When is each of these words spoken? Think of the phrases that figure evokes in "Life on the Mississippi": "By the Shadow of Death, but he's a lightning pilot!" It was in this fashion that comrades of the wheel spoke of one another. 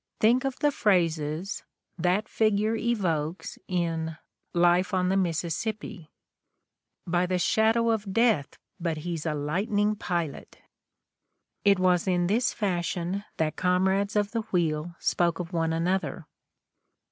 Think 0.19 0.45
of 0.45 0.57
the 0.57 0.71
phrases 0.71 1.61
that 1.95 2.27
figure 2.27 2.75
evokes 2.75 3.59
in 3.67 4.17
"Life 4.51 4.95
on 4.95 5.09
the 5.09 5.15
Mississippi": 5.15 6.09
"By 7.05 7.27
the 7.27 7.37
Shadow 7.37 7.91
of 7.91 8.11
Death, 8.11 8.57
but 8.79 8.97
he's 9.05 9.27
a 9.27 9.35
lightning 9.35 9.95
pilot!" 9.95 10.57
It 11.63 11.77
was 11.77 12.07
in 12.07 12.25
this 12.25 12.51
fashion 12.51 13.25
that 13.37 13.57
comrades 13.57 14.15
of 14.15 14.31
the 14.31 14.41
wheel 14.51 14.95
spoke 14.97 15.37
of 15.37 15.53
one 15.53 15.71
another. 15.71 16.25